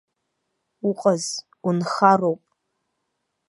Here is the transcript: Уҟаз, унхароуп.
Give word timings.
Уҟаз, 0.87 1.23
унхароуп. 1.67 2.41